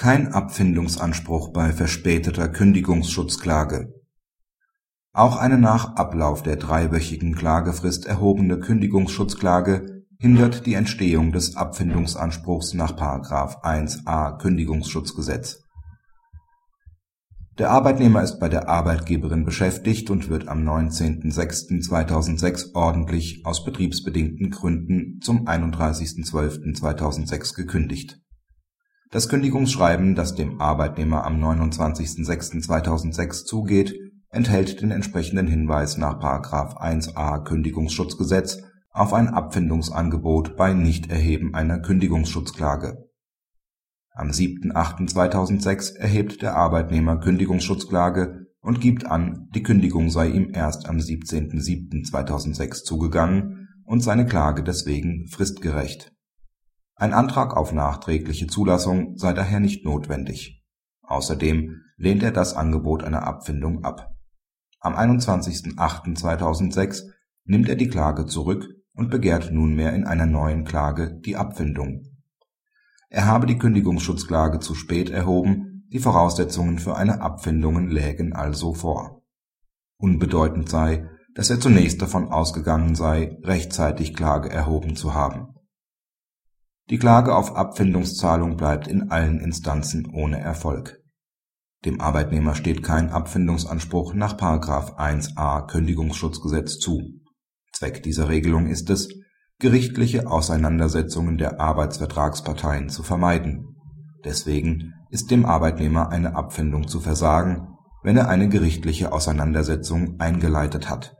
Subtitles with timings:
[0.00, 3.92] Kein Abfindungsanspruch bei verspäteter Kündigungsschutzklage.
[5.12, 12.96] Auch eine nach Ablauf der dreiwöchigen Klagefrist erhobene Kündigungsschutzklage hindert die Entstehung des Abfindungsanspruchs nach§
[13.62, 15.64] 1a Kündigungsschutzgesetz.
[17.58, 25.20] Der Arbeitnehmer ist bei der Arbeitgeberin beschäftigt und wird am 19.06.2006 ordentlich aus betriebsbedingten Gründen
[25.20, 28.18] zum 31.12.2006 gekündigt.
[29.10, 33.94] Das Kündigungsschreiben, das dem Arbeitnehmer am 29.06.2006 zugeht,
[34.30, 36.20] enthält den entsprechenden Hinweis nach§
[36.76, 43.10] 1a Kündigungsschutzgesetz auf ein Abfindungsangebot bei Nichterheben einer Kündigungsschutzklage
[44.20, 50.98] am 7.8.2006 erhebt der Arbeitnehmer Kündigungsschutzklage und gibt an, die Kündigung sei ihm erst am
[50.98, 56.12] 17.07.2006 zugegangen und seine Klage deswegen fristgerecht.
[57.00, 60.62] Ein Antrag auf nachträgliche Zulassung sei daher nicht notwendig.
[61.02, 64.14] Außerdem lehnt er das Angebot einer Abfindung ab.
[64.78, 67.10] Am 21.08.2006
[67.44, 72.04] nimmt er die Klage zurück und begehrt nunmehr in einer neuen Klage die Abfindung
[73.12, 79.24] er habe die Kündigungsschutzklage zu spät erhoben, die Voraussetzungen für eine Abfindung lägen also vor.
[79.96, 85.56] Unbedeutend sei, dass er zunächst davon ausgegangen sei, rechtzeitig Klage erhoben zu haben.
[86.90, 90.98] Die Klage auf Abfindungszahlung bleibt in allen Instanzen ohne Erfolg.
[91.84, 94.36] Dem Arbeitnehmer steht kein Abfindungsanspruch nach§
[94.98, 97.00] 1a Kündigungsschutzgesetz zu.
[97.72, 99.08] Zweck dieser Regelung ist es
[99.60, 103.76] gerichtliche Auseinandersetzungen der Arbeitsvertragsparteien zu vermeiden.
[104.24, 107.68] Deswegen ist dem Arbeitnehmer eine Abfindung zu versagen,
[108.02, 111.14] wenn er eine gerichtliche Auseinandersetzung eingeleitet hat.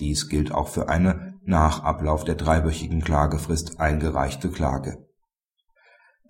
[0.00, 5.06] Dies gilt auch für eine nach Ablauf der dreiwöchigen Klagefrist eingereichte Klage.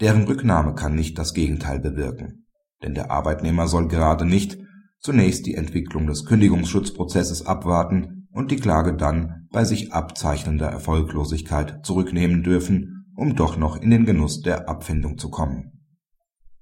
[0.00, 2.46] Deren Rücknahme kann nicht das Gegenteil bewirken,
[2.82, 4.58] denn der Arbeitnehmer soll gerade nicht
[5.00, 12.42] zunächst die Entwicklung des Kündigungsschutzprozesses abwarten und die Klage dann bei sich abzeichnender Erfolglosigkeit zurücknehmen
[12.42, 15.86] dürfen, um doch noch in den Genuss der Abfindung zu kommen.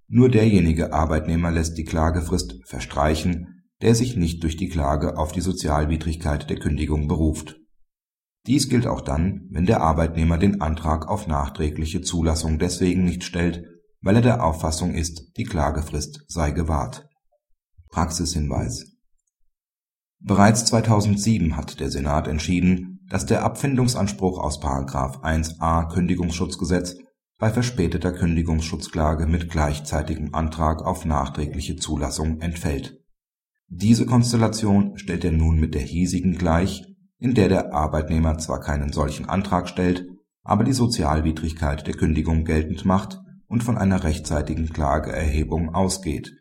[0.09, 5.41] Nur derjenige Arbeitnehmer lässt die Klagefrist verstreichen, der sich nicht durch die Klage auf die
[5.41, 7.62] Sozialwidrigkeit der Kündigung beruft.
[8.47, 13.65] Dies gilt auch dann, wenn der Arbeitnehmer den Antrag auf nachträgliche Zulassung deswegen nicht stellt,
[14.01, 17.09] weil er der Auffassung ist, die Klagefrist sei gewahrt.
[17.91, 18.97] Praxishinweis
[20.19, 24.61] Bereits 2007 hat der Senat entschieden, dass der Abfindungsanspruch aus§
[25.23, 26.97] 1a Kündigungsschutzgesetz
[27.39, 33.01] bei verspäteter Kündigungsschutzklage mit gleichzeitigem Antrag auf nachträgliche Zulassung entfällt.
[33.69, 36.85] Diese Konstellation stellt er nun mit der hiesigen gleich,
[37.23, 40.07] in der der Arbeitnehmer zwar keinen solchen Antrag stellt,
[40.43, 46.33] aber die Sozialwidrigkeit der Kündigung geltend macht und von einer rechtzeitigen Klageerhebung ausgeht.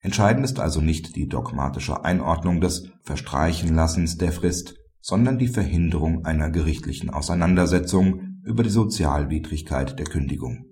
[0.00, 6.48] Entscheidend ist also nicht die dogmatische Einordnung des Verstreichenlassens der Frist, sondern die Verhinderung einer
[6.48, 10.69] gerichtlichen Auseinandersetzung über die Sozialwidrigkeit der Kündigung